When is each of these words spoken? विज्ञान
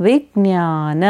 विज्ञान 0.00 1.04